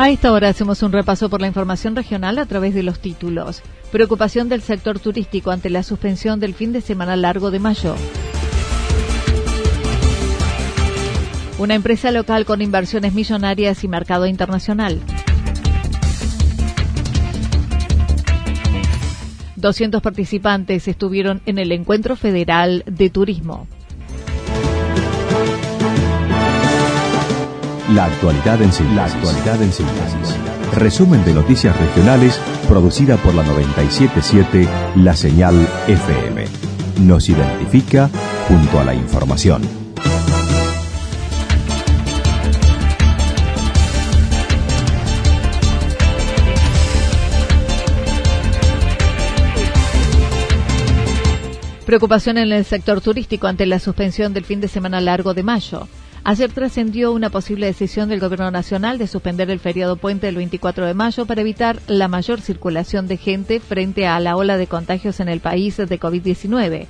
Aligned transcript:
A 0.00 0.10
esta 0.10 0.30
hora 0.30 0.48
hacemos 0.48 0.84
un 0.84 0.92
repaso 0.92 1.28
por 1.28 1.40
la 1.40 1.48
información 1.48 1.96
regional 1.96 2.38
a 2.38 2.46
través 2.46 2.72
de 2.72 2.84
los 2.84 3.00
títulos. 3.00 3.62
Preocupación 3.90 4.48
del 4.48 4.62
sector 4.62 5.00
turístico 5.00 5.50
ante 5.50 5.70
la 5.70 5.82
suspensión 5.82 6.38
del 6.38 6.54
fin 6.54 6.72
de 6.72 6.80
semana 6.80 7.16
largo 7.16 7.50
de 7.50 7.58
mayo. 7.58 7.96
Una 11.58 11.74
empresa 11.74 12.12
local 12.12 12.44
con 12.44 12.62
inversiones 12.62 13.12
millonarias 13.12 13.82
y 13.82 13.88
mercado 13.88 14.26
internacional. 14.26 15.00
200 19.56 20.00
participantes 20.00 20.86
estuvieron 20.86 21.42
en 21.44 21.58
el 21.58 21.72
Encuentro 21.72 22.14
Federal 22.14 22.84
de 22.86 23.10
Turismo. 23.10 23.66
La 27.94 28.04
actualidad 28.04 28.60
en 28.60 28.70
síntesis. 28.70 28.96
La 28.96 29.04
actualidad 29.06 29.62
en 29.62 29.72
síntesis. 29.72 30.36
Resumen 30.74 31.24
de 31.24 31.32
noticias 31.32 31.74
regionales 31.74 32.38
producida 32.68 33.16
por 33.16 33.34
la 33.34 33.42
977 33.44 34.68
La 34.96 35.16
Señal 35.16 35.54
FM. 35.86 36.44
Nos 37.00 37.30
identifica 37.30 38.10
junto 38.46 38.78
a 38.78 38.84
la 38.84 38.94
información. 38.94 39.62
Preocupación 51.86 52.36
en 52.36 52.52
el 52.52 52.66
sector 52.66 53.00
turístico 53.00 53.46
ante 53.46 53.64
la 53.64 53.78
suspensión 53.78 54.34
del 54.34 54.44
fin 54.44 54.60
de 54.60 54.68
semana 54.68 55.00
largo 55.00 55.32
de 55.32 55.42
mayo. 55.42 55.88
Ayer 56.28 56.52
trascendió 56.52 57.12
una 57.12 57.30
posible 57.30 57.64
decisión 57.64 58.10
del 58.10 58.20
Gobierno 58.20 58.50
Nacional 58.50 58.98
de 58.98 59.06
suspender 59.06 59.48
el 59.48 59.60
feriado 59.60 59.96
puente 59.96 60.26
del 60.26 60.36
24 60.36 60.84
de 60.84 60.92
mayo 60.92 61.24
para 61.24 61.40
evitar 61.40 61.78
la 61.86 62.06
mayor 62.06 62.42
circulación 62.42 63.08
de 63.08 63.16
gente 63.16 63.60
frente 63.60 64.06
a 64.06 64.20
la 64.20 64.36
ola 64.36 64.58
de 64.58 64.66
contagios 64.66 65.20
en 65.20 65.30
el 65.30 65.40
país 65.40 65.78
de 65.78 65.98
COVID-19. 65.98 66.86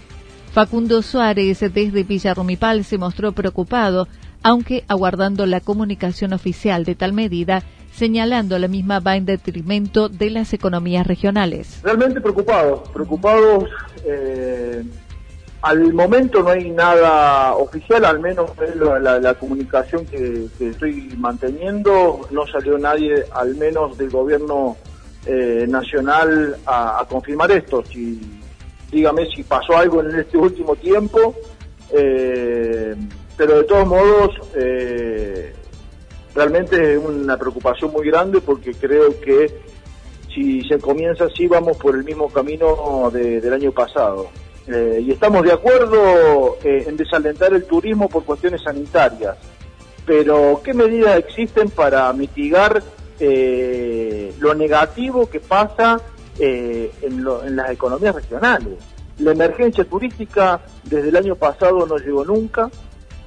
Facundo 0.50 1.02
Suárez 1.02 1.60
desde 1.60 2.02
Villa 2.02 2.34
Rumipal 2.34 2.82
se 2.82 2.98
mostró 2.98 3.30
preocupado, 3.30 4.08
aunque 4.42 4.82
aguardando 4.88 5.46
la 5.46 5.60
comunicación 5.60 6.32
oficial 6.32 6.84
de 6.84 6.96
tal 6.96 7.12
medida, 7.12 7.62
señalando 7.92 8.58
la 8.58 8.66
misma 8.66 8.98
va 8.98 9.14
en 9.14 9.24
detrimento 9.24 10.08
de 10.08 10.30
las 10.30 10.52
economías 10.52 11.06
regionales. 11.06 11.78
Realmente 11.84 12.20
preocupados, 12.20 12.88
preocupados. 12.88 13.66
Eh 14.04 14.82
al 15.62 15.92
momento 15.92 16.42
no 16.42 16.50
hay 16.50 16.70
nada 16.70 17.54
oficial, 17.54 18.04
al 18.04 18.20
menos 18.20 18.50
la, 19.00 19.34
comunicación 19.34 20.06
que, 20.06 20.46
estoy 20.60 21.12
manteniendo, 21.16 22.20
no 22.30 22.46
salió 22.46 22.78
nadie, 22.78 23.24
al 23.32 23.56
menos 23.56 23.98
del 23.98 24.10
gobierno 24.10 24.76
eh, 25.26 25.66
nacional, 25.68 26.56
a, 26.64 27.04
confirmar 27.08 27.50
esto. 27.50 27.82
Si, 27.84 28.20
dígame 28.90 29.26
si 29.26 29.42
pasó 29.42 29.76
algo 29.76 30.00
en 30.00 30.14
este 30.16 30.38
último 30.38 30.76
tiempo, 30.76 31.34
eh, 31.90 32.94
pero 33.36 33.58
de 33.58 33.64
todos 33.64 33.86
modos, 33.86 34.30
eh, 34.54 35.52
realmente 36.36 36.94
es 36.94 36.98
una 36.98 37.36
preocupación 37.36 37.90
muy 37.92 38.06
grande 38.06 38.40
porque 38.40 38.74
creo 38.74 39.18
que 39.20 39.60
si 40.32 40.62
se 40.68 40.78
comienza 40.78 41.24
así 41.24 41.48
vamos 41.48 41.76
por 41.78 41.96
el 41.96 42.04
mismo 42.04 42.28
camino 42.28 43.10
del 43.10 43.52
año 43.52 43.72
pasado. 43.72 44.28
Eh, 44.70 45.02
y 45.02 45.12
estamos 45.12 45.42
de 45.44 45.52
acuerdo 45.52 46.58
eh, 46.62 46.84
en 46.86 46.96
desalentar 46.98 47.54
el 47.54 47.64
turismo 47.64 48.08
por 48.08 48.24
cuestiones 48.24 48.62
sanitarias. 48.62 49.36
Pero, 50.04 50.60
¿qué 50.62 50.74
medidas 50.74 51.16
existen 51.16 51.70
para 51.70 52.12
mitigar 52.12 52.82
eh, 53.18 54.34
lo 54.38 54.54
negativo 54.54 55.28
que 55.28 55.40
pasa 55.40 56.00
en, 56.38 56.90
en 57.02 57.56
las 57.56 57.70
economías 57.70 58.14
regionales? 58.14 58.74
La 59.18 59.32
emergencia 59.32 59.84
turística 59.84 60.60
desde 60.84 61.08
el 61.08 61.16
año 61.16 61.34
pasado 61.34 61.86
no 61.86 61.96
llegó 61.96 62.24
nunca, 62.24 62.70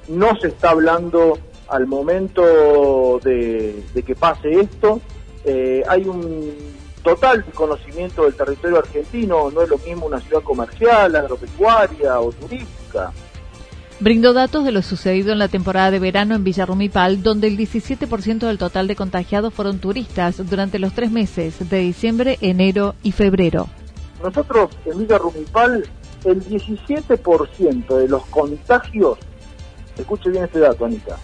no 0.08 0.36
se 0.36 0.48
está 0.48 0.70
hablando 0.70 1.38
al 1.68 1.86
momento 1.86 3.20
de 3.22 3.82
que 4.06 4.14
pase 4.14 4.60
esto. 4.60 5.00
hay 5.44 6.04
un 6.08 6.52
total 7.02 7.44
conocimiento 7.54 8.24
del 8.24 8.34
territorio 8.34 8.78
argentino, 8.78 9.50
no 9.50 9.62
es 9.62 9.68
lo 9.68 9.78
mismo 9.78 10.06
una 10.06 10.20
ciudad 10.20 10.42
comercial, 10.42 11.14
agropecuaria 11.16 12.20
o 12.20 12.32
turística. 12.32 13.12
Brindó 14.00 14.32
datos 14.32 14.64
de 14.64 14.72
lo 14.72 14.82
sucedido 14.82 15.32
en 15.32 15.38
la 15.38 15.48
temporada 15.48 15.92
de 15.92 16.00
verano 16.00 16.34
en 16.34 16.42
Villarrumipal, 16.42 17.22
donde 17.22 17.46
el 17.46 17.56
17% 17.56 18.46
del 18.46 18.58
total 18.58 18.88
de 18.88 18.96
contagiados 18.96 19.54
fueron 19.54 19.78
turistas 19.78 20.44
durante 20.48 20.80
los 20.80 20.92
tres 20.92 21.10
meses 21.10 21.68
de 21.70 21.78
diciembre, 21.78 22.38
enero 22.40 22.96
y 23.02 23.12
febrero. 23.12 23.68
Nosotros 24.22 24.70
en 24.86 24.98
Villarrumipal, 24.98 25.88
el 26.24 26.44
17% 26.44 27.96
de 27.96 28.08
los 28.08 28.24
contagios, 28.26 29.18
escuche 29.96 30.30
bien 30.30 30.44
este 30.44 30.58
dato, 30.58 30.84
Anita, 30.84 31.16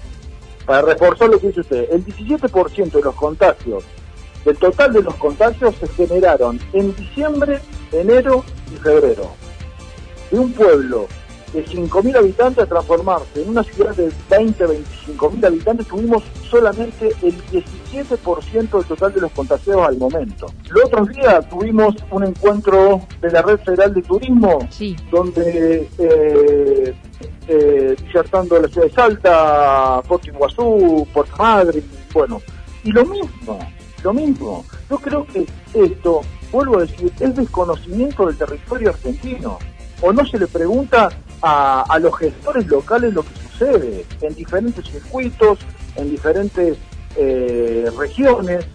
para 0.65 0.83
reforzar 0.83 1.31
lo 1.31 1.41
que 1.41 1.49
dice 1.49 1.61
usted, 1.61 1.89
el 1.91 2.05
17% 2.05 2.91
de 2.93 3.03
los 3.03 3.15
contagios 3.15 3.85
el 4.45 4.57
total 4.57 4.93
de 4.93 5.03
los 5.03 5.15
contagios 5.17 5.75
se 5.77 5.89
generaron 5.89 6.61
en 6.73 6.95
diciembre, 6.95 7.61
enero 7.93 8.45
y 8.73 8.77
febrero. 8.77 9.31
De 10.31 10.39
un 10.39 10.53
pueblo 10.53 11.07
de 11.53 11.65
5.000 11.65 12.17
habitantes 12.17 12.65
a 12.65 12.67
transformarse 12.67 13.43
en 13.43 13.49
una 13.49 13.63
ciudad 13.63 13.95
de 13.97 14.11
20, 14.31 14.67
25.000 14.67 15.47
habitantes, 15.47 15.87
tuvimos 15.87 16.23
solamente 16.51 17.09
el 17.23 17.35
17% 17.51 18.71
del 18.71 18.85
total 18.85 19.15
de 19.15 19.21
los 19.23 19.33
contagiados 19.33 19.89
al 19.89 19.97
momento. 19.97 20.47
Los 20.69 20.85
otros 20.85 21.09
días 21.09 21.49
tuvimos 21.49 21.95
un 22.11 22.25
encuentro 22.25 23.01
de 23.21 23.31
la 23.31 23.43
Red 23.43 23.61
Federal 23.61 23.95
de 23.95 24.03
Turismo, 24.03 24.59
donde 25.11 25.89
eh, 25.99 26.95
eh, 27.49 27.97
disertando 28.05 28.61
la 28.61 28.69
ciudad 28.69 28.87
de 28.87 28.93
Salta, 28.93 30.03
Puerto 30.07 30.29
Iguazú, 30.29 31.07
Puerto 31.13 31.35
Madrid, 31.39 31.83
bueno, 32.13 32.43
y 32.85 32.93
lo 32.93 33.05
mismo 33.07 33.59
lo 34.03 34.13
mismo. 34.13 34.65
Yo 34.91 34.99
creo 34.99 35.27
que 35.27 35.47
esto, 35.75 36.21
vuelvo 36.51 36.79
a 36.79 36.83
decir, 36.83 37.13
es 37.21 37.35
desconocimiento 37.35 38.27
del 38.27 38.37
territorio 38.37 38.91
argentino. 38.91 39.59
O 40.01 40.13
no 40.13 40.25
se 40.27 40.39
le 40.39 40.47
pregunta 40.47 41.09
a, 41.43 41.99
los 42.01 42.17
gestores 42.17 42.67
locales 42.67 43.15
lo 43.15 43.23
que 43.23 43.35
sucede 43.51 44.07
en 44.21 44.35
diferentes 44.35 44.85
circuitos, 44.85 45.59
en 45.97 46.11
diferentes 46.11 46.77
eh, 47.17 47.91
regiones. 47.97 48.67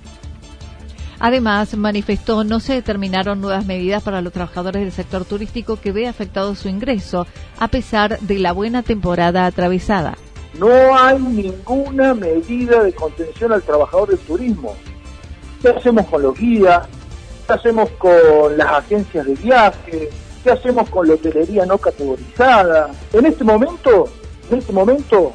Además, 1.19 1.77
manifestó 1.77 2.43
no 2.43 2.59
se 2.59 2.73
determinaron 2.73 3.39
nuevas 3.39 3.65
medidas 3.65 4.03
para 4.03 4.21
los 4.21 4.33
trabajadores 4.33 4.81
del 4.81 4.91
sector 4.91 5.23
turístico 5.23 5.77
que 5.77 5.93
ve 5.93 6.07
afectado 6.07 6.53
su 6.55 6.67
ingreso, 6.67 7.25
a 7.59 7.69
pesar 7.69 8.19
de 8.19 8.39
la 8.39 8.51
buena 8.51 8.83
temporada 8.83 9.45
atravesada. 9.45 10.17
No 10.59 10.95
hay 10.97 11.19
ninguna 11.19 12.13
medida 12.13 12.83
de 12.83 12.93
contención 12.93 13.53
al 13.53 13.63
trabajador 13.63 14.09
del 14.09 14.19
turismo. 14.19 14.75
¿Qué 15.63 15.69
hacemos 15.69 16.05
con 16.07 16.21
los 16.21 16.37
guías? 16.37 16.85
¿Qué 17.47 17.53
hacemos 17.53 17.89
con 17.91 18.57
las 18.57 18.67
agencias 18.67 19.25
de 19.25 19.33
viaje? 19.35 20.09
¿Qué 20.43 20.51
hacemos 20.51 20.89
con 20.89 21.07
la 21.07 21.13
hotelería 21.13 21.65
no 21.65 21.77
categorizada? 21.77 22.91
En 23.13 23.25
este 23.25 23.45
momento, 23.45 24.09
en 24.51 24.57
este 24.57 24.73
momento, 24.73 25.31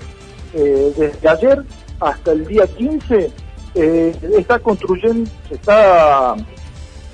eh, 0.53 0.93
desde 0.95 1.29
ayer 1.31 1.65
hasta 1.99 2.33
el 2.33 2.47
día 2.47 2.67
15, 2.67 3.33
eh, 3.75 4.17
está 4.37 4.59
construyendo, 4.59 5.31
se 5.49 5.55
está 5.55 6.35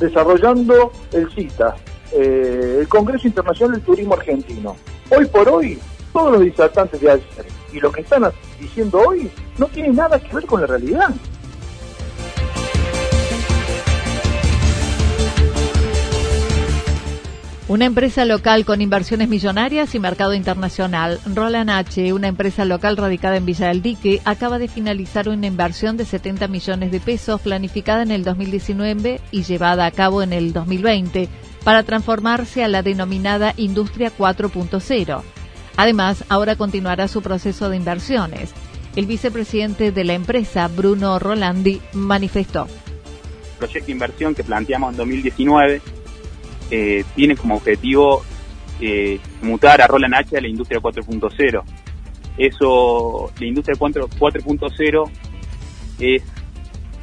desarrollando 0.01 0.91
el 1.13 1.31
CITA, 1.31 1.77
eh, 2.11 2.79
el 2.81 2.89
Congreso 2.89 3.29
Internacional 3.29 3.77
del 3.77 3.85
Turismo 3.85 4.15
Argentino. 4.15 4.75
Hoy 5.17 5.27
por 5.27 5.49
hoy, 5.49 5.79
todos 6.13 6.33
los 6.33 6.41
disertantes 6.41 7.01
de 7.01 7.13
ayer 7.13 7.47
y 7.73 7.79
lo 7.79 7.93
que 7.93 8.01
están 8.01 8.25
diciendo 8.59 9.01
hoy 9.07 9.31
no 9.57 9.67
tienen 9.67 9.95
nada 9.95 10.19
que 10.19 10.35
ver 10.35 10.47
con 10.47 10.63
la 10.63 10.67
realidad. 10.67 11.11
Una 17.75 17.87
empresa 17.87 18.25
local 18.25 18.65
con 18.65 18.81
inversiones 18.81 19.29
millonarias 19.29 19.97
y 19.97 19.99
mercado 19.99 20.33
internacional, 20.33 21.19
Roland 21.35 21.71
H., 21.71 22.13
una 22.13 22.29
empresa 22.29 22.65
local 22.65 22.97
radicada 22.97 23.37
en 23.37 23.47
Villa 23.47 23.67
del 23.67 23.83
Dique, 23.83 24.21
acaba 24.25 24.61
de 24.61 24.69
finalizar 24.69 25.29
una 25.29 25.49
inversión 25.49 25.97
de 25.97 26.05
70 26.05 26.47
millones 26.47 26.93
de 26.93 27.01
pesos 27.01 27.41
planificada 27.41 28.05
en 28.05 28.13
el 28.13 28.23
2019 28.23 29.21
y 29.33 29.43
llevada 29.43 29.87
a 29.87 29.91
cabo 29.91 30.23
en 30.23 30.33
el 30.33 30.53
2020 30.53 31.29
para 31.65 31.83
transformarse 31.83 32.63
a 32.63 32.69
la 32.69 32.83
denominada 32.83 33.55
Industria 33.57 34.13
4.0. 34.17 35.23
Además, 35.77 36.25
ahora 36.29 36.55
continuará 36.55 37.09
su 37.09 37.23
proceso 37.23 37.71
de 37.71 37.77
inversiones. 37.77 38.53
El 38.95 39.07
vicepresidente 39.07 39.91
de 39.91 40.05
la 40.05 40.15
empresa, 40.15 40.69
Bruno 40.69 41.19
Rolandi, 41.19 41.81
manifestó. 41.93 42.69
proyecto 43.59 43.87
de 43.87 43.93
inversión 43.93 44.33
que 44.33 44.45
planteamos 44.45 44.93
en 44.93 44.97
2019 44.97 45.83
eh, 46.77 47.05
tiene 47.15 47.37
como 47.37 47.55
objetivo 47.55 48.25
eh, 48.81 49.21
mutar 49.43 49.81
a 49.81 49.87
Roland 49.87 50.15
H 50.15 50.37
a 50.37 50.41
la 50.41 50.49
industria 50.49 50.81
4.0. 50.81 51.63
Eso, 52.37 53.33
la 53.39 53.47
industria 53.47 53.77
4.0 53.77 55.11
es 56.01 56.23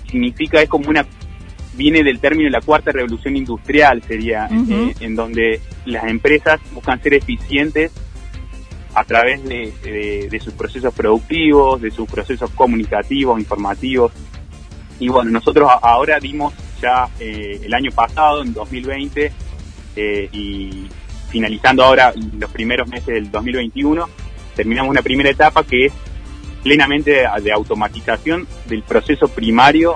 significa 0.10 0.62
es 0.62 0.68
como 0.68 0.90
una 0.90 1.06
viene 1.76 2.04
del 2.04 2.20
término 2.20 2.48
de 2.48 2.52
la 2.52 2.60
cuarta 2.60 2.92
revolución 2.92 3.38
industrial 3.38 4.04
sería 4.06 4.50
eh, 4.52 4.94
en 5.00 5.16
donde 5.16 5.62
las 5.86 6.04
empresas 6.04 6.60
buscan 6.74 7.02
ser 7.02 7.14
eficientes 7.14 7.94
a 8.94 9.06
través 9.06 9.42
de, 9.46 10.28
de, 10.30 10.40
sus 10.42 10.54
procesos 10.54 10.94
productivos, 10.94 11.82
de 11.82 11.92
sus 11.92 12.10
procesos 12.10 12.50
comunicativos, 12.50 13.40
informativos. 13.40 14.12
Y 15.00 15.08
bueno, 15.08 15.32
nosotros 15.32 15.72
ahora 15.82 16.20
dimos 16.20 16.54
ya 16.82 17.08
el 17.22 17.74
año 17.74 17.90
pasado, 17.92 18.42
en 18.42 18.52
2020, 18.54 19.32
eh, 19.96 20.30
y 20.32 20.88
finalizando 21.30 21.84
ahora 21.84 22.14
los 22.38 22.52
primeros 22.52 22.88
meses 22.88 23.08
del 23.08 23.32
2021, 23.32 24.08
terminamos 24.56 24.90
una 24.92 25.02
primera 25.02 25.30
etapa 25.30 25.64
que 25.64 25.86
es 25.86 25.94
plenamente 26.64 27.26
de, 27.42 27.52
automatización 27.52 28.48
del 28.68 28.84
proceso 28.84 29.28
primario 29.28 29.96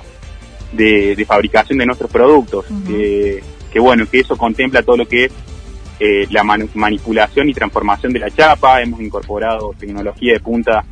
de, 0.72 1.24
fabricación 1.28 1.78
de 1.78 1.86
nuestros 1.86 2.10
productos. 2.10 2.66
que 2.88 3.80
bueno, 3.80 4.10
que 4.10 4.22
eso 4.22 4.38
contempla 4.38 4.84
todo 4.84 4.96
lo 4.96 5.06
que 5.06 5.26
es 5.26 5.32
eh, 5.98 6.28
la 6.30 6.44
manipulación 6.44 7.48
y 7.48 7.54
transformación 7.54 8.12
de 8.12 8.20
la 8.20 8.30
chapa. 8.30 8.82
Hemos 8.82 9.00
incorporado 9.00 9.74
tecnología 9.80 10.34
de 10.34 10.40
punta 10.42 10.84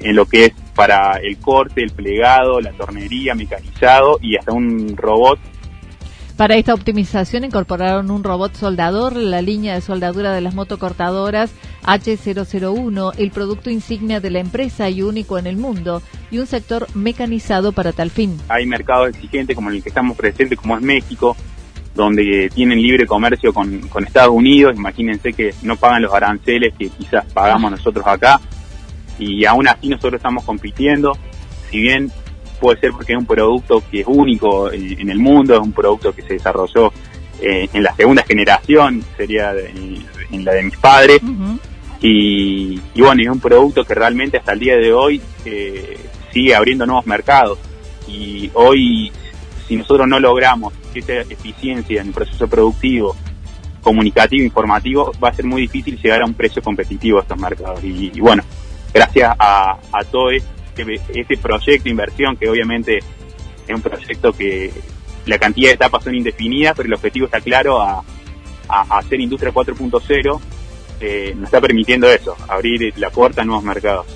en 0.00 0.16
lo 0.16 0.24
que 0.26 0.46
es 0.46 0.52
para 0.74 1.18
el 1.18 1.36
corte, 1.38 1.82
el 1.82 1.90
plegado, 1.90 2.60
la 2.60 2.72
tornería, 2.72 3.34
mecanizado 3.34 4.18
y 4.22 4.36
hasta 4.36 4.52
un 4.52 4.96
robot 4.96 5.38
para 6.38 6.54
esta 6.54 6.72
optimización 6.72 7.42
incorporaron 7.42 8.12
un 8.12 8.22
robot 8.22 8.54
soldador, 8.54 9.16
la 9.16 9.42
línea 9.42 9.74
de 9.74 9.80
soldadura 9.80 10.32
de 10.32 10.40
las 10.40 10.54
motocortadoras 10.54 11.50
H001, 11.82 13.12
el 13.18 13.32
producto 13.32 13.70
insignia 13.70 14.20
de 14.20 14.30
la 14.30 14.38
empresa 14.38 14.88
y 14.88 15.02
único 15.02 15.36
en 15.36 15.48
el 15.48 15.56
mundo, 15.56 16.00
y 16.30 16.38
un 16.38 16.46
sector 16.46 16.86
mecanizado 16.94 17.72
para 17.72 17.90
tal 17.90 18.10
fin. 18.10 18.38
Hay 18.48 18.66
mercados 18.66 19.08
exigentes 19.08 19.56
como 19.56 19.70
el 19.70 19.82
que 19.82 19.88
estamos 19.88 20.16
presentes, 20.16 20.56
como 20.56 20.76
es 20.76 20.82
México, 20.82 21.36
donde 21.96 22.48
tienen 22.54 22.80
libre 22.80 23.04
comercio 23.04 23.52
con, 23.52 23.80
con 23.88 24.04
Estados 24.04 24.30
Unidos. 24.32 24.76
Imagínense 24.76 25.32
que 25.32 25.52
no 25.62 25.74
pagan 25.74 26.02
los 26.02 26.14
aranceles 26.14 26.72
que 26.78 26.88
quizás 26.88 27.24
pagamos 27.32 27.72
nosotros 27.72 28.06
acá. 28.06 28.40
Y 29.18 29.44
aún 29.44 29.66
así 29.66 29.88
nosotros 29.88 30.20
estamos 30.20 30.44
compitiendo. 30.44 31.18
Si 31.68 31.80
bien 31.80 32.12
puede 32.58 32.80
ser 32.80 32.92
porque 32.92 33.12
es 33.12 33.18
un 33.18 33.26
producto 33.26 33.82
que 33.90 34.00
es 34.00 34.06
único 34.06 34.70
en, 34.72 35.08
el 35.08 35.18
mundo, 35.18 35.54
es 35.54 35.60
un 35.60 35.72
producto 35.72 36.12
que 36.12 36.22
se 36.22 36.34
desarrolló 36.34 36.92
eh, 37.40 37.68
en 37.72 37.82
la 37.82 37.94
segunda 37.94 38.22
generación, 38.22 39.02
sería 39.16 39.52
en, 39.52 40.44
la 40.44 40.52
de 40.52 40.62
mis 40.62 40.76
padres, 40.76 41.20
y, 42.00 42.80
bueno, 42.96 43.22
es 43.22 43.28
un 43.28 43.40
producto 43.40 43.84
que 43.84 43.94
realmente 43.94 44.38
hasta 44.38 44.52
el 44.52 44.60
día 44.60 44.76
de 44.76 44.92
hoy 44.92 45.20
eh, 45.44 45.98
sigue 46.32 46.54
abriendo 46.54 46.86
nuevos 46.86 47.06
mercados. 47.06 47.58
Y 48.06 48.50
hoy, 48.54 49.12
si 49.66 49.76
nosotros 49.76 50.06
no 50.06 50.20
logramos 50.20 50.72
esa 50.94 51.14
eficiencia 51.14 52.00
en 52.00 52.08
el 52.08 52.14
proceso 52.14 52.46
productivo, 52.48 53.16
comunicativo, 53.82 54.44
informativo, 54.44 55.12
va 55.22 55.30
a 55.30 55.34
ser 55.34 55.44
muy 55.44 55.62
difícil 55.62 56.00
llegar 56.00 56.22
a 56.22 56.26
un 56.26 56.34
precio 56.34 56.62
competitivo 56.62 57.18
a 57.18 57.22
estos 57.22 57.38
mercados. 57.38 57.82
Y, 57.82 58.20
bueno, 58.20 58.42
gracias 58.94 59.34
a, 59.38 59.78
a 59.92 60.04
todo 60.04 60.30
esto 60.82 61.12
este 61.14 61.36
proyecto 61.36 61.84
de 61.84 61.90
inversión, 61.90 62.36
que 62.36 62.48
obviamente 62.48 62.98
es 63.66 63.74
un 63.74 63.82
proyecto 63.82 64.32
que 64.32 64.70
la 65.26 65.38
cantidad 65.38 65.68
de 65.68 65.74
etapas 65.74 66.04
son 66.04 66.14
indefinidas, 66.14 66.74
pero 66.76 66.86
el 66.86 66.94
objetivo 66.94 67.26
está 67.26 67.40
claro 67.40 67.80
a, 67.80 68.02
hacer 68.68 69.20
industria 69.20 69.52
4.0, 69.52 70.40
eh, 71.00 71.32
nos 71.34 71.44
está 71.44 71.60
permitiendo 71.60 72.10
eso, 72.10 72.36
abrir 72.48 72.92
la 72.98 73.10
puerta 73.10 73.42
a 73.42 73.44
nuevos 73.44 73.64
mercados. 73.64 74.06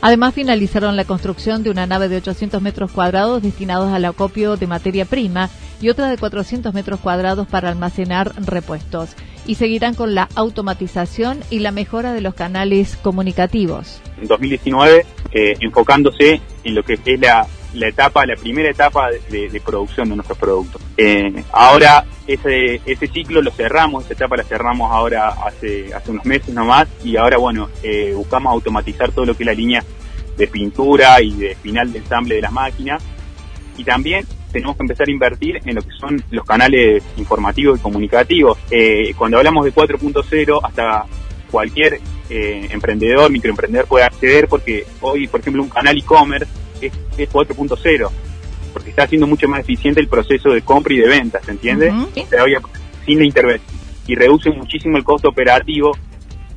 Además, 0.00 0.34
finalizaron 0.34 0.96
la 0.96 1.04
construcción 1.04 1.62
de 1.62 1.70
una 1.70 1.86
nave 1.86 2.08
de 2.08 2.16
800 2.16 2.62
metros 2.62 2.90
cuadrados 2.90 3.42
destinados 3.42 3.92
al 3.92 4.04
acopio 4.06 4.56
de 4.56 4.66
materia 4.66 5.04
prima 5.04 5.50
y 5.80 5.90
otra 5.90 6.08
de 6.08 6.16
400 6.16 6.72
metros 6.72 7.00
cuadrados 7.00 7.46
para 7.46 7.68
almacenar 7.68 8.32
repuestos. 8.46 9.10
Y 9.50 9.56
seguirán 9.56 9.96
con 9.96 10.14
la 10.14 10.28
automatización 10.36 11.40
y 11.50 11.58
la 11.58 11.72
mejora 11.72 12.12
de 12.12 12.20
los 12.20 12.34
canales 12.34 12.96
comunicativos. 12.96 14.00
En 14.22 14.28
2019, 14.28 15.04
eh, 15.32 15.54
enfocándose 15.58 16.40
en 16.62 16.74
lo 16.76 16.84
que 16.84 16.92
es 16.92 17.20
la, 17.20 17.48
etapa, 17.74 18.24
la 18.26 18.36
primera 18.36 18.70
etapa 18.70 19.08
de, 19.10 19.60
producción 19.66 20.08
de 20.08 20.14
nuestros 20.14 20.38
productos. 20.38 20.80
Eh, 20.96 21.42
ahora 21.50 22.04
ese, 22.28 22.80
ese 22.86 23.08
ciclo 23.08 23.42
lo 23.42 23.50
cerramos, 23.50 24.04
esa 24.04 24.14
etapa 24.14 24.36
la 24.36 24.44
cerramos 24.44 24.88
ahora 24.92 25.30
hace, 25.44 25.92
hace 25.92 26.12
unos 26.12 26.24
meses 26.24 26.54
nomás 26.54 26.86
y 27.02 27.16
ahora 27.16 27.36
bueno, 27.36 27.70
eh, 27.82 28.12
buscamos 28.14 28.52
automatizar 28.52 29.10
todo 29.10 29.24
lo 29.24 29.36
que 29.36 29.42
es 29.42 29.48
la 29.48 29.54
línea 29.54 29.82
de 30.36 30.46
pintura 30.46 31.20
y 31.20 31.32
de 31.32 31.56
final 31.56 31.92
de 31.92 31.98
ensamble 31.98 32.36
de 32.36 32.42
las 32.42 32.52
máquinas 32.52 33.02
y 33.76 33.82
también 33.82 34.24
tenemos 34.52 34.76
que 34.76 34.82
empezar 34.82 35.08
a 35.08 35.10
invertir 35.10 35.60
en 35.64 35.74
lo 35.74 35.82
que 35.82 35.90
son 35.92 36.22
los 36.30 36.44
canales 36.44 37.02
informativos 37.16 37.78
y 37.78 37.82
comunicativos. 37.82 38.58
Eh, 38.70 39.14
cuando 39.16 39.38
hablamos 39.38 39.64
de 39.64 39.72
4.0, 39.72 40.60
hasta 40.62 41.06
cualquier 41.50 42.00
eh, 42.28 42.68
emprendedor, 42.70 43.30
microemprendedor 43.30 43.86
puede 43.86 44.04
acceder 44.04 44.48
porque 44.48 44.86
hoy, 45.00 45.26
por 45.26 45.40
ejemplo, 45.40 45.62
un 45.62 45.68
canal 45.68 45.96
e-commerce 45.96 46.50
es, 46.80 46.92
4.0 47.16 48.10
porque 48.72 48.90
está 48.90 49.02
haciendo 49.02 49.26
mucho 49.26 49.48
más 49.48 49.60
eficiente 49.60 50.00
el 50.00 50.06
proceso 50.06 50.50
de 50.50 50.62
compra 50.62 50.94
y 50.94 50.98
de 50.98 51.08
venta, 51.08 51.40
¿se 51.42 51.50
entiende? 51.50 51.92
sin 53.04 53.18
la 53.18 53.24
intervención. 53.24 53.68
Y 54.06 54.14
reduce 54.14 54.50
muchísimo 54.50 54.96
el 54.96 55.04
costo 55.04 55.28
operativo. 55.28 55.96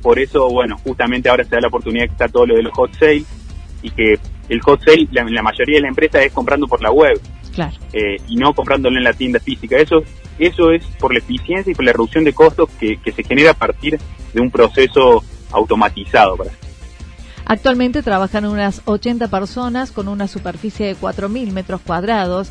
Por 0.00 0.18
eso, 0.18 0.48
bueno, 0.48 0.78
justamente 0.78 1.28
ahora 1.28 1.44
se 1.44 1.50
da 1.50 1.62
la 1.62 1.68
oportunidad 1.68 2.06
que 2.06 2.12
está 2.12 2.28
todo 2.28 2.46
lo 2.46 2.54
de 2.54 2.62
los 2.62 2.72
hot 2.72 2.92
sales 2.94 3.24
y 3.82 3.90
que 3.90 4.18
el 4.48 4.60
hot 4.60 4.80
sale, 4.84 5.08
la, 5.10 5.24
la 5.24 5.42
mayoría 5.42 5.76
de 5.76 5.82
la 5.82 5.88
empresa 5.88 6.22
es 6.22 6.32
comprando 6.32 6.68
por 6.68 6.80
la 6.82 6.90
web. 6.90 7.20
Claro. 7.54 7.76
Eh, 7.92 8.16
y 8.28 8.36
no 8.36 8.52
comprándolo 8.52 8.98
en 8.98 9.04
la 9.04 9.12
tienda 9.12 9.40
física. 9.40 9.76
Eso, 9.76 10.02
eso 10.38 10.72
es 10.72 10.84
por 10.98 11.12
la 11.12 11.20
eficiencia 11.20 11.70
y 11.70 11.74
por 11.74 11.84
la 11.84 11.92
reducción 11.92 12.24
de 12.24 12.32
costos 12.32 12.68
que, 12.78 12.96
que 12.96 13.12
se 13.12 13.22
genera 13.22 13.52
a 13.52 13.54
partir 13.54 13.98
de 14.32 14.40
un 14.40 14.50
proceso 14.50 15.22
automatizado. 15.52 16.36
Actualmente 17.46 18.02
trabajan 18.02 18.46
unas 18.46 18.82
80 18.86 19.28
personas 19.28 19.92
con 19.92 20.08
una 20.08 20.28
superficie 20.28 20.86
de 20.86 20.96
4.000 20.96 21.52
metros 21.52 21.80
cuadrados 21.82 22.50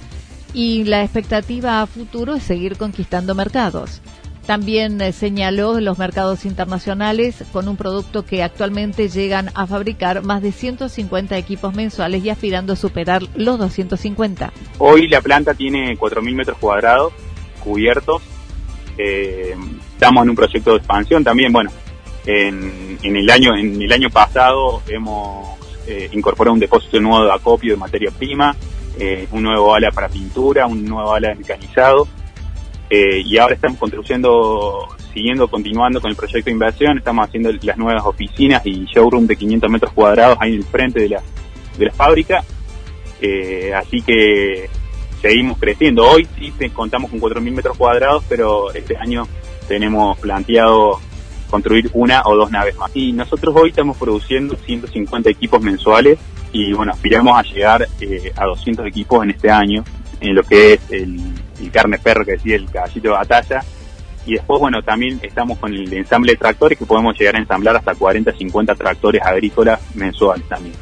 y 0.53 0.83
la 0.83 1.03
expectativa 1.03 1.81
a 1.81 1.87
futuro 1.87 2.35
es 2.35 2.43
seguir 2.43 2.77
conquistando 2.77 3.33
mercados. 3.35 4.01
También 4.45 4.99
eh, 4.99 5.13
señaló 5.13 5.79
los 5.79 5.97
mercados 5.97 6.43
internacionales 6.43 7.45
con 7.53 7.69
un 7.69 7.77
producto 7.77 8.25
que 8.25 8.43
actualmente 8.43 9.07
llegan 9.07 9.49
a 9.55 9.65
fabricar 9.67 10.21
más 10.21 10.41
de 10.41 10.51
150 10.51 11.37
equipos 11.37 11.73
mensuales 11.73 12.25
y 12.25 12.29
aspirando 12.29 12.73
a 12.73 12.75
superar 12.75 13.23
los 13.35 13.57
250. 13.57 14.51
Hoy 14.79 15.07
la 15.07 15.21
planta 15.21 15.53
tiene 15.53 15.97
4.000 15.97 16.35
metros 16.35 16.57
cuadrados 16.57 17.13
cubiertos. 17.63 18.21
Eh, 18.97 19.55
estamos 19.93 20.23
en 20.23 20.29
un 20.31 20.35
proyecto 20.35 20.71
de 20.71 20.77
expansión 20.77 21.23
también. 21.23 21.53
Bueno, 21.53 21.71
en, 22.25 22.97
el 23.01 23.29
año 23.29 23.55
en 23.55 23.81
el 23.81 23.91
año 23.93 24.09
pasado 24.09 24.81
hemos 24.89 25.57
eh, 25.87 26.09
incorporado 26.11 26.53
un 26.53 26.59
depósito 26.59 26.99
nuevo 26.99 27.23
de 27.23 27.31
acopio 27.31 27.73
de 27.73 27.79
materia 27.79 28.11
prima, 28.11 28.55
un 29.31 29.41
nuevo 29.41 29.73
ala 29.73 29.89
para 29.91 30.09
pintura, 30.09 30.67
un 30.67 30.85
nuevo 30.85 31.13
ala 31.13 31.29
de 31.29 31.35
mecanizado 31.35 32.07
eh, 32.95 33.23
y 33.25 33.39
ahora 33.39 33.55
estamos 33.55 33.79
construyendo, 33.79 34.87
siguiendo, 35.15 35.47
continuando 35.47 35.99
con 35.99 36.11
el 36.11 36.15
proyecto 36.15 36.45
de 36.45 36.51
inversión, 36.51 36.95
estamos 36.99 37.27
haciendo 37.27 37.51
las 37.63 37.75
nuevas 37.75 38.03
oficinas 38.05 38.61
y 38.67 38.85
showroom 38.85 39.25
de 39.25 39.35
500 39.35 39.67
metros 39.71 39.93
cuadrados 39.93 40.37
ahí 40.39 40.51
en 40.51 40.57
el 40.59 40.63
frente 40.63 40.99
de 40.99 41.09
la, 41.09 41.23
de 41.75 41.85
la 41.85 41.91
fábrica, 41.91 42.43
eh, 43.19 43.73
así 43.75 43.99
que 44.03 44.69
seguimos 45.23 45.57
creciendo. 45.57 46.07
Hoy 46.07 46.27
sí 46.37 46.53
contamos 46.69 47.09
con 47.09 47.19
4.000 47.19 47.51
metros 47.51 47.75
cuadrados, 47.75 48.23
pero 48.29 48.71
este 48.71 48.95
año 48.95 49.27
tenemos 49.67 50.19
planteado 50.19 50.99
construir 51.49 51.89
una 51.93 52.21
o 52.25 52.35
dos 52.35 52.51
naves 52.51 52.77
más. 52.77 52.91
Y 52.93 53.11
nosotros 53.11 53.55
hoy 53.57 53.69
estamos 53.69 53.97
produciendo 53.97 54.55
150 54.55 55.31
equipos 55.31 55.59
mensuales 55.63 56.19
y 56.51 56.73
bueno, 56.73 56.91
aspiramos 56.91 57.39
a 57.39 57.41
llegar 57.41 57.87
eh, 58.01 58.31
a 58.35 58.45
200 58.45 58.85
equipos 58.85 59.23
en 59.23 59.31
este 59.31 59.49
año, 59.49 59.83
en 60.19 60.35
lo 60.35 60.43
que 60.43 60.73
es 60.73 60.91
el, 60.91 61.19
carne 61.71 61.99
perro 61.99 62.25
que 62.25 62.33
decía 62.33 62.55
el 62.55 62.69
caballito 62.69 63.09
de 63.09 63.13
batalla. 63.13 63.61
Y 64.25 64.33
después, 64.33 64.59
bueno, 64.59 64.81
también 64.81 65.19
estamos 65.21 65.57
con 65.59 65.73
el 65.73 65.91
ensamble 65.93 66.33
de 66.33 66.37
tractores 66.37 66.77
que 66.77 66.85
podemos 66.85 67.17
llegar 67.17 67.35
a 67.35 67.39
ensamblar 67.39 67.75
hasta 67.75 67.93
40, 67.93 68.31
50 68.31 68.75
tractores 68.75 69.21
agrícolas 69.21 69.81
mensuales 69.95 70.47
también. 70.47 70.75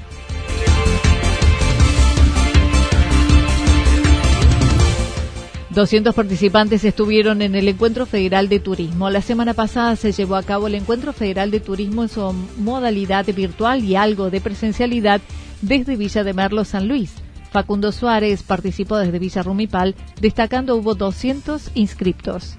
200 5.73 6.13
participantes 6.13 6.83
estuvieron 6.83 7.41
en 7.41 7.55
el 7.55 7.65
Encuentro 7.69 8.05
Federal 8.05 8.49
de 8.49 8.59
Turismo. 8.59 9.09
La 9.09 9.21
semana 9.21 9.53
pasada 9.53 9.95
se 9.95 10.11
llevó 10.11 10.35
a 10.35 10.43
cabo 10.43 10.67
el 10.67 10.75
Encuentro 10.75 11.13
Federal 11.13 11.49
de 11.49 11.61
Turismo 11.61 12.03
en 12.03 12.09
su 12.09 12.33
modalidad 12.57 13.25
virtual 13.33 13.81
y 13.81 13.95
algo 13.95 14.29
de 14.29 14.41
presencialidad 14.41 15.21
desde 15.61 15.95
Villa 15.95 16.25
de 16.25 16.33
Merlo, 16.33 16.65
San 16.65 16.89
Luis. 16.89 17.13
Facundo 17.51 17.91
Suárez 17.91 18.43
participó 18.43 18.97
desde 18.97 19.19
Villa 19.19 19.43
Rumipal, 19.43 19.95
destacando 20.19 20.75
hubo 20.75 20.95
200 20.95 21.71
inscriptos. 21.75 22.57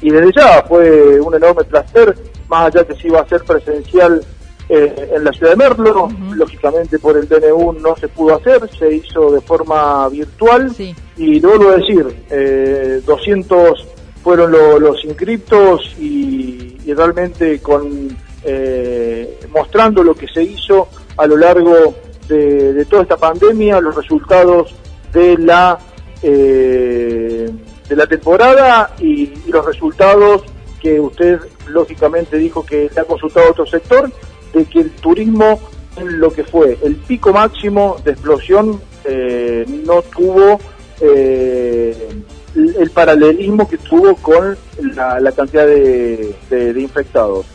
Y 0.00 0.10
desde 0.10 0.30
ya 0.36 0.62
fue 0.66 1.20
un 1.20 1.34
enorme 1.34 1.64
placer, 1.64 2.16
más 2.48 2.66
allá 2.66 2.86
que 2.86 2.94
si 2.94 3.08
iba 3.08 3.20
a 3.20 3.28
ser 3.28 3.42
presencial 3.42 4.24
eh, 4.68 5.10
en 5.14 5.24
la 5.24 5.32
ciudad 5.32 5.50
de 5.50 5.56
Merlo. 5.56 6.08
Lógicamente 6.34 6.98
por 6.98 7.16
el 7.16 7.28
DNU 7.28 7.72
no 7.74 7.96
se 7.96 8.08
pudo 8.08 8.36
hacer, 8.36 8.68
se 8.78 8.94
hizo 8.94 9.32
de 9.32 9.40
forma 9.40 10.08
virtual. 10.08 10.72
Y 11.16 11.40
lo 11.40 11.50
vuelvo 11.50 11.70
a 11.70 11.76
decir, 11.76 12.24
eh, 12.30 13.00
200 13.04 13.86
fueron 14.22 14.50
los 14.52 15.04
inscriptos 15.04 15.94
y, 15.98 16.76
realmente 16.92 17.60
con 17.60 18.16
eh, 18.44 19.40
mostrando 19.52 20.04
lo 20.04 20.14
que 20.14 20.28
se 20.28 20.42
hizo 20.42 20.88
a 21.16 21.26
lo 21.26 21.36
largo 21.36 21.94
de, 22.28 22.84
toda 22.86 23.02
esta 23.02 23.16
pandemia, 23.16 23.80
los 23.80 23.94
resultados 23.94 24.74
de 25.12 25.36
la 25.38 25.78
eh, 26.22 27.50
de 27.88 27.96
la 27.96 28.06
temporada 28.06 28.94
y, 28.98 29.32
los 29.46 29.64
resultados 29.64 30.42
que 30.80 31.00
usted 31.00 31.40
lógicamente 31.68 32.36
dijo 32.36 32.64
que 32.64 32.90
le 32.94 33.00
ha 33.00 33.04
consultado 33.04 33.46
a 33.46 33.50
otro 33.50 33.66
sector 33.66 34.10
de 34.52 34.64
que 34.64 34.80
el 34.80 34.90
turismo 34.90 35.60
en 35.96 36.20
lo 36.20 36.30
que 36.30 36.44
fue 36.44 36.78
el 36.82 36.96
pico 36.96 37.32
máximo 37.32 37.96
de 38.04 38.12
explosión 38.12 38.80
eh, 39.04 39.64
no 39.84 40.02
tuvo 40.02 40.58
eh, 41.00 42.08
el 42.54 42.90
paralelismo 42.90 43.68
que 43.68 43.78
tuvo 43.78 44.16
con 44.16 44.56
la, 44.94 45.32
cantidad 45.32 45.66
de, 45.66 46.74
infectados. 46.76 47.46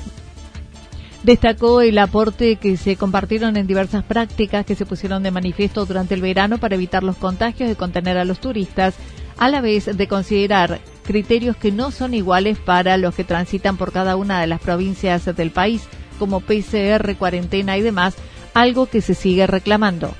Destacó 1.23 1.81
el 1.81 1.99
aporte 1.99 2.55
que 2.55 2.77
se 2.77 2.95
compartieron 2.95 3.55
en 3.55 3.67
diversas 3.67 4.03
prácticas 4.03 4.65
que 4.65 4.73
se 4.73 4.87
pusieron 4.87 5.21
de 5.21 5.29
manifiesto 5.29 5.85
durante 5.85 6.15
el 6.15 6.21
verano 6.21 6.57
para 6.57 6.73
evitar 6.73 7.03
los 7.03 7.15
contagios 7.15 7.69
y 7.69 7.75
contener 7.75 8.17
a 8.17 8.25
los 8.25 8.39
turistas, 8.39 8.95
a 9.37 9.47
la 9.49 9.61
vez 9.61 9.85
de 9.95 10.07
considerar 10.07 10.79
criterios 11.03 11.55
que 11.55 11.71
no 11.71 11.91
son 11.91 12.15
iguales 12.15 12.57
para 12.57 12.97
los 12.97 13.13
que 13.13 13.23
transitan 13.23 13.77
por 13.77 13.91
cada 13.91 14.15
una 14.15 14.41
de 14.41 14.47
las 14.47 14.61
provincias 14.61 15.25
del 15.35 15.51
país 15.51 15.83
como 16.17 16.39
PCR, 16.39 17.15
cuarentena 17.17 17.77
y 17.77 17.81
demás, 17.81 18.15
algo 18.55 18.87
que 18.87 19.01
se 19.01 19.13
sigue 19.13 19.45
reclamando. 19.45 20.11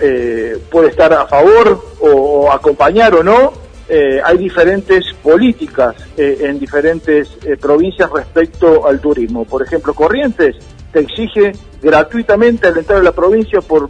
Eh, 0.00 0.56
puede 0.70 0.88
estar 0.88 1.12
a 1.12 1.26
favor 1.26 1.84
o 2.00 2.50
acompañar 2.50 3.14
o 3.14 3.22
no. 3.22 3.67
Eh, 3.88 4.20
hay 4.22 4.36
diferentes 4.36 5.04
políticas 5.22 5.96
eh, 6.16 6.38
en 6.42 6.58
diferentes 6.58 7.28
provincias 7.60 8.10
respecto 8.10 8.86
al 8.86 9.00
turismo. 9.00 9.44
Por 9.44 9.62
ejemplo, 9.62 9.94
Corrientes 9.94 10.56
te 10.92 11.00
exige 11.00 11.52
gratuitamente 11.80 12.66
al 12.66 12.76
entrar 12.76 13.00
a 13.00 13.02
la 13.02 13.12
provincia 13.12 13.60
por, 13.60 13.88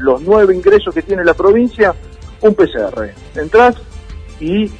los 0.00 0.22
nueve 0.22 0.54
ingresos 0.54 0.94
que 0.94 1.02
tiene 1.02 1.24
la 1.24 1.34
provincia 1.34 1.94
un 2.40 2.54
PCR. 2.54 3.10
Entrás 3.34 3.76
y 4.40 4.70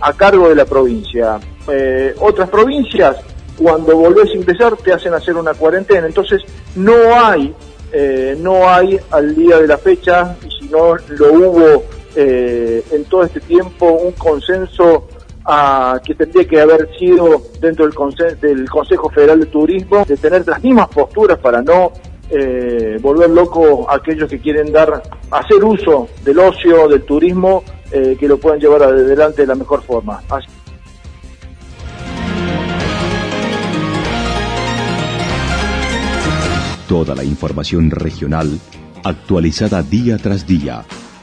a 0.00 0.12
cargo 0.14 0.48
de 0.48 0.54
la 0.54 0.64
provincia. 0.64 1.38
otras 2.20 2.48
provincias 2.48 3.16
cuando 3.58 3.96
volvés 3.96 4.30
a 4.30 4.36
ingresar 4.36 4.76
te 4.76 4.92
hacen 4.92 5.12
hacer 5.12 5.36
una 5.36 5.54
cuarentena. 5.54 6.06
Entonces 6.06 6.42
no 6.76 6.94
hay, 7.14 7.52
eh, 7.92 8.36
no 8.38 8.68
hay 8.68 8.98
al 9.10 9.34
día 9.34 9.58
de 9.58 9.66
la 9.66 9.78
fecha, 9.78 10.36
y 10.46 10.50
si 10.50 10.70
no 10.70 10.96
lo 11.08 11.32
hubo 11.32 11.84
eh, 12.16 12.82
en 12.90 13.04
todo 13.04 13.24
este 13.24 13.40
tiempo, 13.40 13.86
un 13.92 14.12
consenso 14.12 15.08
a, 15.44 16.00
que 16.04 16.14
tendría 16.14 16.46
que 16.46 16.60
haber 16.60 16.88
sido 16.98 17.42
dentro 17.60 17.88
del, 17.88 18.38
del 18.40 18.68
Consejo 18.68 19.08
Federal 19.10 19.40
de 19.40 19.46
Turismo, 19.46 20.04
de 20.06 20.16
tener 20.16 20.46
las 20.46 20.62
mismas 20.62 20.88
posturas 20.88 21.38
para 21.38 21.62
no 21.62 21.92
eh, 22.30 22.98
volver 23.00 23.30
loco 23.30 23.88
a 23.88 23.96
aquellos 23.96 24.28
que 24.28 24.38
quieren 24.38 24.70
dar, 24.72 25.02
hacer 25.30 25.64
uso 25.64 26.08
del 26.24 26.38
ocio, 26.38 26.88
del 26.88 27.02
turismo, 27.02 27.64
que 27.90 28.28
lo 28.28 28.36
puedan 28.36 28.60
llevar 28.60 28.82
adelante 28.82 29.40
de 29.40 29.48
la 29.48 29.54
mejor 29.54 29.82
forma. 29.82 30.20
Toda 36.86 37.14
la 37.14 37.24
información 37.24 37.90
regional 37.90 38.58
actualizada 39.04 39.82
día 39.82 40.16
tras 40.16 40.46
día. 40.46 40.84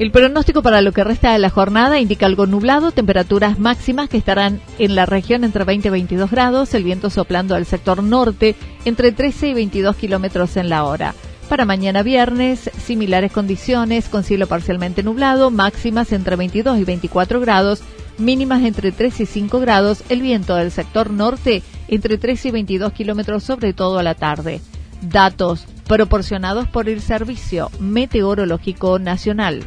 El 0.00 0.12
pronóstico 0.12 0.62
para 0.62 0.80
lo 0.80 0.92
que 0.92 1.04
resta 1.04 1.34
de 1.34 1.38
la 1.38 1.50
jornada 1.50 2.00
indica 2.00 2.24
algo 2.24 2.46
nublado, 2.46 2.90
temperaturas 2.90 3.58
máximas 3.58 4.08
que 4.08 4.16
estarán 4.16 4.58
en 4.78 4.94
la 4.94 5.04
región 5.04 5.44
entre 5.44 5.64
20 5.64 5.88
y 5.88 5.90
22 5.90 6.30
grados, 6.30 6.72
el 6.72 6.84
viento 6.84 7.10
soplando 7.10 7.54
al 7.54 7.66
sector 7.66 8.02
norte 8.02 8.56
entre 8.86 9.12
13 9.12 9.48
y 9.48 9.52
22 9.52 9.94
kilómetros 9.96 10.56
en 10.56 10.70
la 10.70 10.84
hora. 10.84 11.14
Para 11.50 11.66
mañana 11.66 12.02
viernes, 12.02 12.70
similares 12.82 13.30
condiciones, 13.30 14.08
con 14.08 14.24
cielo 14.24 14.46
parcialmente 14.46 15.02
nublado, 15.02 15.50
máximas 15.50 16.12
entre 16.12 16.34
22 16.34 16.78
y 16.78 16.84
24 16.84 17.38
grados, 17.38 17.82
mínimas 18.16 18.62
entre 18.64 18.92
3 18.92 19.20
y 19.20 19.26
5 19.26 19.60
grados, 19.60 20.02
el 20.08 20.22
viento 20.22 20.56
del 20.56 20.70
sector 20.70 21.10
norte 21.10 21.62
entre 21.88 22.16
13 22.16 22.48
y 22.48 22.50
22 22.52 22.94
kilómetros, 22.94 23.44
sobre 23.44 23.74
todo 23.74 23.98
a 23.98 24.02
la 24.02 24.14
tarde. 24.14 24.62
Datos 25.02 25.66
proporcionados 25.86 26.68
por 26.68 26.88
el 26.88 27.02
Servicio 27.02 27.70
Meteorológico 27.80 28.98
Nacional. 28.98 29.66